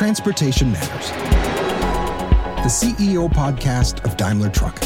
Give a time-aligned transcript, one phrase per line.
[0.00, 1.10] Transportation Matters,
[2.62, 4.82] the CEO podcast of Daimler Truck.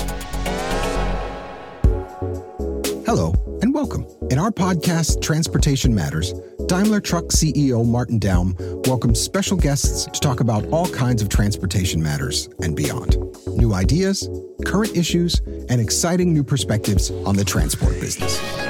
[3.06, 3.32] Hello,
[3.62, 4.04] and welcome.
[4.32, 6.34] In our podcast, Transportation Matters,
[6.66, 8.58] Daimler Truck CEO Martin Daum
[8.88, 13.16] welcomes special guests to talk about all kinds of transportation matters and beyond.
[13.56, 14.28] New ideas,
[14.66, 18.63] current issues, and exciting new perspectives on the transport business.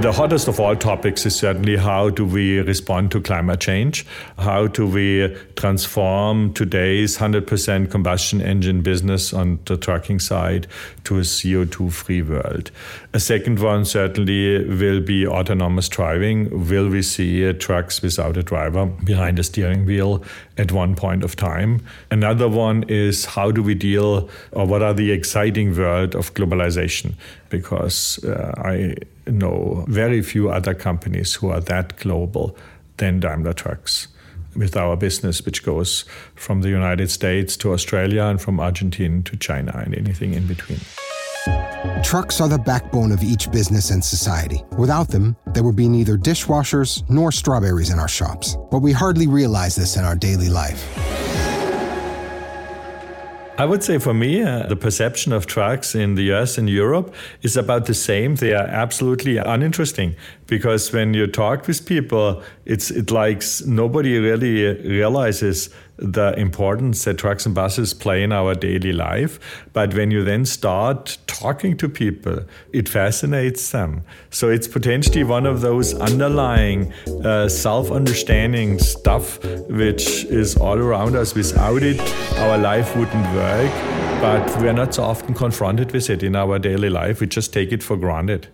[0.00, 4.04] The hottest of all topics is certainly how do we respond to climate change?
[4.38, 10.66] How do we transform today's 100% combustion engine business on the trucking side
[11.04, 12.70] to a CO2 free world?
[13.14, 16.68] A second one certainly will be autonomous driving.
[16.68, 20.22] Will we see trucks without a driver behind the steering wheel
[20.58, 21.82] at one point of time?
[22.10, 27.14] Another one is how do we deal or what are the exciting world of globalization?
[27.48, 32.56] Because uh, I know very few other companies who are that global
[32.96, 34.08] than Daimler Trucks
[34.54, 39.36] with our business, which goes from the United States to Australia and from Argentina to
[39.36, 40.80] China and anything in between.
[42.02, 44.62] Trucks are the backbone of each business and society.
[44.76, 48.56] Without them, there would be neither dishwashers nor strawberries in our shops.
[48.70, 51.25] But we hardly realize this in our daily life.
[53.58, 57.14] I would say for me, uh, the perception of trucks in the US and Europe
[57.40, 58.34] is about the same.
[58.34, 60.14] They are absolutely uninteresting
[60.46, 67.16] because when you talk with people, it's it like nobody really realizes the importance that
[67.16, 69.38] trucks and buses play in our daily life.
[69.72, 72.40] But when you then start talking to people,
[72.72, 74.02] it fascinates them.
[74.30, 76.92] So it's potentially one of those underlying
[77.24, 81.34] uh, self understanding stuff which is all around us.
[81.34, 82.00] Without it,
[82.38, 83.72] our life wouldn't work.
[84.20, 87.20] But we're not so often confronted with it in our daily life.
[87.20, 88.48] We just take it for granted.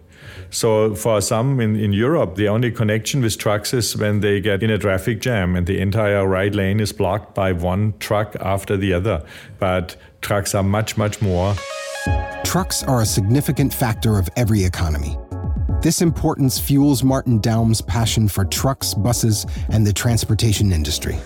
[0.51, 4.63] So for some in, in Europe, the only connection with trucks is when they get
[4.63, 8.77] in a traffic jam and the entire right lane is blocked by one truck after
[8.77, 9.25] the other.
[9.58, 11.55] But trucks are much, much more.
[12.45, 15.17] Trucks are a significant factor of every economy.
[15.80, 21.19] This importance fuels Martin Daum's passion for trucks, buses, and the transportation industry.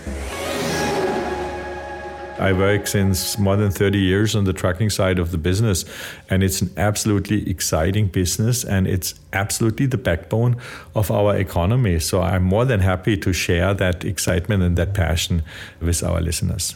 [2.39, 5.85] I work since more than 30 years on the trucking side of the business,
[6.29, 10.57] and it's an absolutely exciting business, and it's absolutely the backbone
[10.93, 11.99] of our economy.
[11.99, 15.41] So I'm more than happy to share that excitement and that passion
[15.81, 16.75] with our listeners.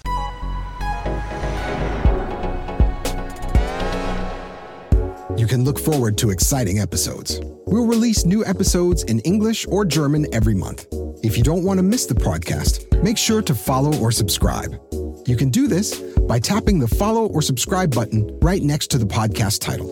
[5.38, 7.40] You can look forward to exciting episodes.
[7.68, 10.88] We'll release new episodes in English or German every month.
[11.24, 14.80] If you don't want to miss the podcast, make sure to follow or subscribe.
[15.26, 19.06] You can do this by tapping the follow or subscribe button right next to the
[19.06, 19.90] podcast title.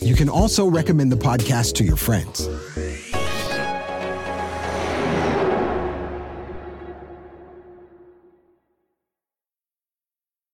[0.00, 2.48] You can also recommend the podcast to your friends.